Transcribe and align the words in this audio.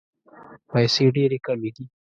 پیسې 0.71 1.05
ډېري 1.15 1.37
کمي 1.45 1.69
دي. 1.75 1.85